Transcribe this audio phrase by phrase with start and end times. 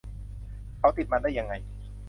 [0.79, 1.53] เขาติดมันได้ยังไง